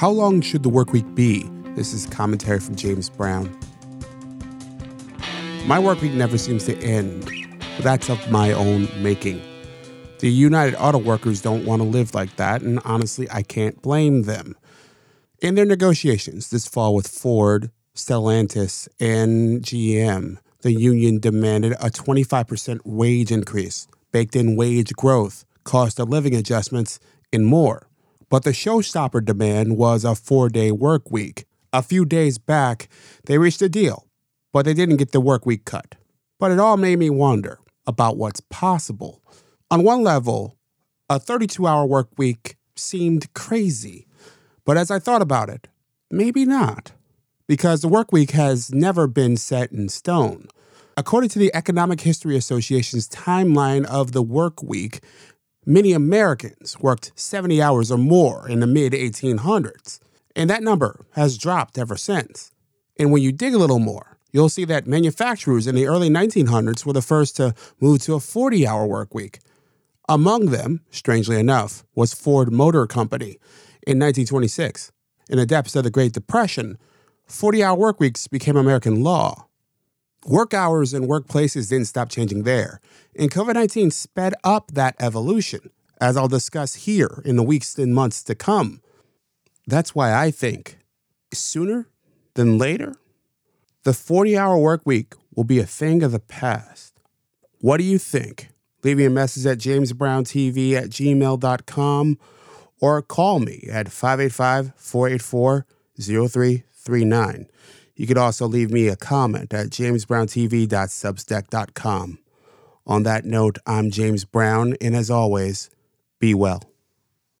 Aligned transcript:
How 0.00 0.08
long 0.08 0.40
should 0.40 0.62
the 0.62 0.70
work 0.70 0.94
week 0.94 1.14
be? 1.14 1.46
This 1.76 1.92
is 1.92 2.06
commentary 2.06 2.58
from 2.58 2.74
James 2.74 3.10
Brown. 3.10 3.54
My 5.66 5.78
work 5.78 6.00
week 6.00 6.14
never 6.14 6.38
seems 6.38 6.64
to 6.64 6.78
end, 6.78 7.30
but 7.76 7.84
that's 7.84 8.08
of 8.08 8.30
my 8.30 8.50
own 8.52 8.88
making. 9.02 9.42
The 10.20 10.30
United 10.30 10.74
Auto 10.76 10.96
Workers 10.96 11.42
don't 11.42 11.66
want 11.66 11.82
to 11.82 11.86
live 11.86 12.14
like 12.14 12.34
that, 12.36 12.62
and 12.62 12.80
honestly, 12.86 13.28
I 13.30 13.42
can't 13.42 13.82
blame 13.82 14.22
them. 14.22 14.56
In 15.42 15.54
their 15.54 15.66
negotiations 15.66 16.48
this 16.48 16.66
fall 16.66 16.94
with 16.94 17.06
Ford, 17.06 17.70
Stellantis, 17.94 18.88
and 18.98 19.60
GM, 19.60 20.38
the 20.62 20.72
union 20.72 21.20
demanded 21.20 21.72
a 21.72 21.90
25% 21.90 22.80
wage 22.86 23.30
increase, 23.30 23.86
baked 24.12 24.34
in 24.34 24.56
wage 24.56 24.94
growth, 24.94 25.44
cost 25.64 26.00
of 26.00 26.08
living 26.08 26.34
adjustments, 26.34 27.00
and 27.34 27.44
more. 27.44 27.89
But 28.30 28.44
the 28.44 28.50
showstopper 28.52 29.24
demand 29.24 29.76
was 29.76 30.04
a 30.04 30.14
four 30.14 30.48
day 30.48 30.70
work 30.70 31.10
week. 31.10 31.44
A 31.72 31.82
few 31.82 32.04
days 32.04 32.38
back, 32.38 32.88
they 33.26 33.38
reached 33.38 33.60
a 33.60 33.68
deal, 33.68 34.06
but 34.52 34.64
they 34.64 34.74
didn't 34.74 34.96
get 34.96 35.12
the 35.12 35.20
work 35.20 35.44
week 35.44 35.64
cut. 35.64 35.96
But 36.38 36.52
it 36.52 36.58
all 36.58 36.76
made 36.76 36.98
me 36.98 37.10
wonder 37.10 37.58
about 37.86 38.16
what's 38.16 38.40
possible. 38.40 39.22
On 39.70 39.82
one 39.82 40.02
level, 40.02 40.56
a 41.08 41.18
32 41.18 41.66
hour 41.66 41.84
work 41.84 42.08
week 42.16 42.56
seemed 42.76 43.32
crazy. 43.34 44.06
But 44.64 44.76
as 44.76 44.90
I 44.90 45.00
thought 45.00 45.22
about 45.22 45.48
it, 45.48 45.68
maybe 46.10 46.44
not, 46.44 46.92
because 47.48 47.82
the 47.82 47.88
work 47.88 48.12
week 48.12 48.30
has 48.30 48.72
never 48.72 49.06
been 49.08 49.36
set 49.36 49.72
in 49.72 49.88
stone. 49.88 50.46
According 50.96 51.30
to 51.30 51.38
the 51.38 51.54
Economic 51.54 52.00
History 52.02 52.36
Association's 52.36 53.08
timeline 53.08 53.84
of 53.86 54.12
the 54.12 54.22
work 54.22 54.62
week, 54.62 55.00
many 55.66 55.92
Americans 55.92 56.78
worked 56.80 57.12
70 57.14 57.60
hours 57.60 57.90
or 57.90 57.98
more 57.98 58.48
in 58.48 58.60
the 58.60 58.66
mid 58.66 58.92
1800s, 58.92 60.00
and 60.34 60.48
that 60.48 60.62
number 60.62 61.06
has 61.12 61.38
dropped 61.38 61.78
ever 61.78 61.96
since. 61.96 62.52
And 62.98 63.10
when 63.10 63.22
you 63.22 63.32
dig 63.32 63.54
a 63.54 63.58
little 63.58 63.78
more, 63.78 64.18
you'll 64.32 64.48
see 64.48 64.64
that 64.66 64.86
manufacturers 64.86 65.66
in 65.66 65.74
the 65.74 65.86
early 65.86 66.08
1900s 66.08 66.84
were 66.84 66.92
the 66.92 67.02
first 67.02 67.36
to 67.36 67.54
move 67.80 68.00
to 68.02 68.14
a 68.14 68.20
40 68.20 68.66
hour 68.66 68.86
work 68.86 69.14
week. 69.14 69.40
Among 70.08 70.46
them, 70.46 70.80
strangely 70.90 71.38
enough, 71.38 71.84
was 71.94 72.14
Ford 72.14 72.52
Motor 72.52 72.86
Company 72.86 73.38
in 73.86 73.98
1926. 73.98 74.92
In 75.28 75.38
the 75.38 75.46
depths 75.46 75.76
of 75.76 75.84
the 75.84 75.90
Great 75.90 76.12
Depression, 76.12 76.78
40 77.26 77.62
hour 77.62 77.76
work 77.76 78.00
weeks 78.00 78.26
became 78.26 78.56
American 78.56 79.04
law. 79.04 79.46
Work 80.26 80.52
hours 80.52 80.92
and 80.92 81.08
workplaces 81.08 81.70
didn't 81.70 81.86
stop 81.86 82.10
changing 82.10 82.42
there, 82.42 82.80
and 83.16 83.30
COVID 83.30 83.54
19 83.54 83.90
sped 83.90 84.34
up 84.44 84.70
that 84.72 84.94
evolution, 85.00 85.70
as 86.00 86.16
I'll 86.16 86.28
discuss 86.28 86.74
here 86.74 87.22
in 87.24 87.36
the 87.36 87.42
weeks 87.42 87.78
and 87.78 87.94
months 87.94 88.22
to 88.24 88.34
come. 88.34 88.82
That's 89.66 89.94
why 89.94 90.12
I 90.12 90.30
think 90.30 90.78
sooner 91.32 91.88
than 92.34 92.58
later, 92.58 92.96
the 93.84 93.94
40 93.94 94.36
hour 94.36 94.58
work 94.58 94.82
week 94.84 95.14
will 95.34 95.44
be 95.44 95.58
a 95.58 95.66
thing 95.66 96.02
of 96.02 96.12
the 96.12 96.20
past. 96.20 97.00
What 97.60 97.78
do 97.78 97.84
you 97.84 97.98
think? 97.98 98.50
Leave 98.82 98.98
me 98.98 99.04
a 99.06 99.10
message 99.10 99.46
at 99.46 99.58
jamesbrowntv 99.58 100.72
at 100.74 100.90
gmail.com 100.90 102.18
or 102.80 103.02
call 103.02 103.40
me 103.40 103.68
at 103.70 103.90
585 103.90 104.72
484 104.76 105.66
0339. 105.98 107.46
You 108.00 108.06
could 108.06 108.16
also 108.16 108.48
leave 108.48 108.70
me 108.70 108.88
a 108.88 108.96
comment 108.96 109.52
at 109.52 109.66
jamesbrowntv.substack.com. 109.66 112.18
On 112.86 113.02
that 113.02 113.26
note, 113.26 113.58
I'm 113.66 113.90
James 113.90 114.24
Brown, 114.24 114.74
and 114.80 114.96
as 114.96 115.10
always, 115.10 115.68
be 116.18 116.32
well. 116.32 116.69